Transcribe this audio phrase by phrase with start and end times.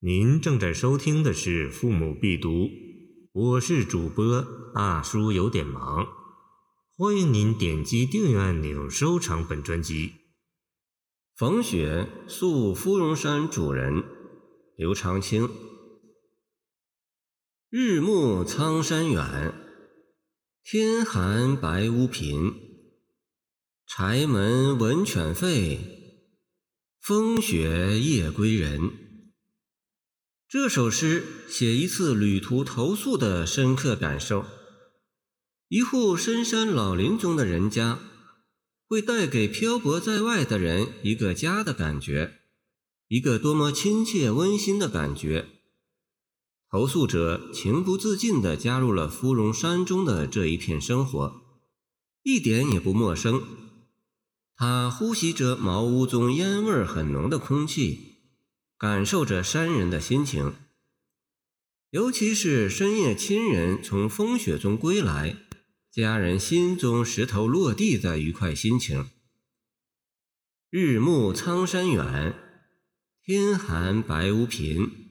[0.00, 2.50] 您正在收听的是《父母必读》，
[3.32, 6.06] 我是主播大叔，有点忙。
[6.98, 10.12] 欢迎您点击订阅按钮，收藏本专辑。
[11.34, 14.04] 冯雪宿芙蓉山主人
[14.76, 15.48] 刘长卿。
[17.70, 19.54] 日暮苍山远，
[20.62, 22.52] 天寒白屋贫。
[23.86, 25.78] 柴门闻犬吠，
[27.00, 29.05] 风雪夜归人。
[30.48, 34.44] 这首诗写一次旅途投宿的深刻感受。
[35.66, 37.98] 一户深山老林中的人家，
[38.86, 42.42] 会带给漂泊在外的人一个家的感觉，
[43.08, 45.48] 一个多么亲切温馨的感觉。
[46.70, 51.40] 投宿者情不自禁地加入了芙蓉山中的这一片生活，
[52.22, 53.42] 一点也不陌生。
[54.54, 58.15] 他呼吸着茅屋中烟味很浓的空气。
[58.78, 60.54] 感受着山人的心情，
[61.90, 65.36] 尤其是深夜亲人从风雪中归来，
[65.90, 69.08] 家人心中石头落地的愉快心情。
[70.68, 72.34] 日暮苍山远，
[73.24, 75.06] 天寒白屋贫。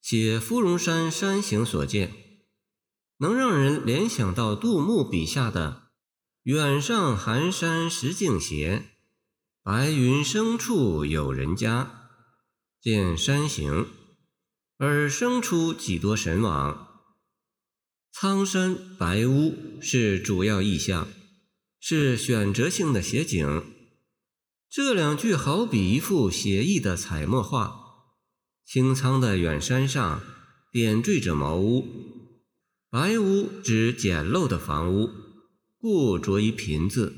[0.00, 2.12] 写芙蓉山山形所见，
[3.16, 5.88] 能让人联想到杜牧笔下的
[6.44, 8.84] “远上寒山石径斜，
[9.64, 12.02] 白云深处有人家”。
[12.84, 13.86] 见山形，
[14.76, 16.86] 而生出几多神往。
[18.12, 21.08] 苍山白屋是主要意象，
[21.80, 23.64] 是选择性的写景。
[24.68, 27.80] 这两句好比一幅写意的彩墨画。
[28.66, 30.20] 清苍的远山上
[30.70, 31.88] 点缀着茅屋，
[32.90, 35.08] 白屋指简陋的房屋，
[35.78, 37.16] 故着一贫字。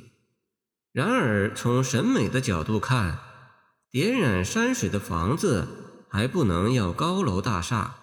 [0.92, 3.18] 然而从审美的角度看，
[3.90, 7.98] 点染山水的房子还不能要高楼大厦，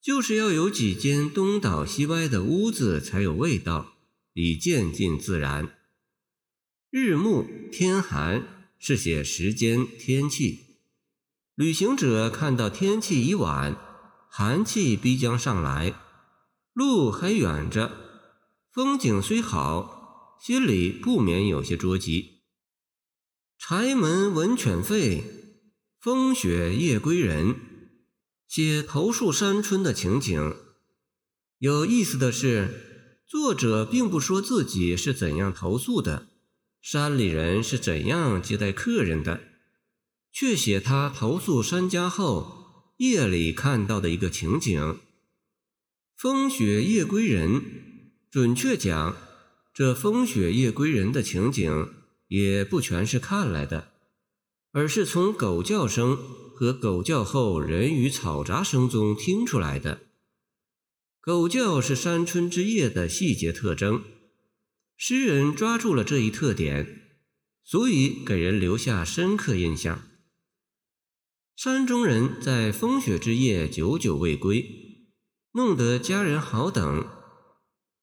[0.00, 3.92] 就是要有几间东倒西歪的屋子才有味道，
[4.32, 5.76] 以渐进自然。
[6.90, 10.78] 日暮天寒是写时间天气，
[11.54, 13.76] 旅行者看到天气已晚，
[14.28, 15.94] 寒气逼将上来，
[16.72, 17.92] 路还远着，
[18.72, 22.41] 风景虽好，心里不免有些着急。
[23.64, 25.22] 柴门闻犬吠，
[26.00, 27.54] 风雪夜归人。
[28.48, 30.56] 写投宿山村的情景。
[31.58, 36.26] 有意思的是，作者并不说自己是怎样投宿的，
[36.80, 39.40] 山里人是怎样接待客人的，
[40.32, 44.98] 却写他投宿山家后夜里看到的一个情景。
[46.16, 47.62] 风雪夜归人，
[48.28, 49.16] 准确讲，
[49.72, 52.01] 这风雪夜归人的情景。
[52.32, 53.92] 也不全是看来的，
[54.72, 60.00] 而是从狗叫声和狗叫后人语嘈杂声中听出来的。
[61.20, 64.02] 狗叫是山村之夜的细节特征，
[64.96, 67.10] 诗人抓住了这一特点，
[67.62, 70.02] 所以给人留下深刻印象。
[71.54, 75.06] 山中人在风雪之夜久久未归，
[75.52, 77.06] 弄得家人好等，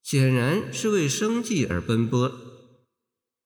[0.04, 2.49] 显然是为生计而奔波。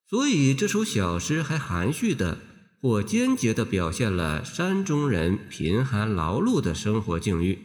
[0.09, 2.39] 所以这首小诗还含蓄的
[2.79, 7.59] 或间接的表现了山中人贫寒劳碌的生活境遇，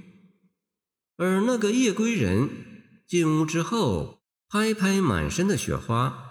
[1.17, 2.49] 而那个夜归人
[3.07, 6.31] 进屋之后拍拍满身的雪花，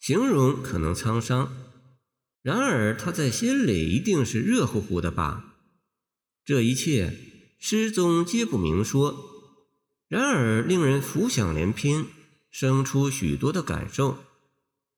[0.00, 1.52] 形容可能沧桑，
[2.42, 5.56] 然而他在心里一定是热乎乎的吧？
[6.44, 7.16] 这一切
[7.60, 9.14] 诗中皆不明说，
[10.08, 12.06] 然而令人浮想联翩，
[12.50, 14.18] 生出许多的感受。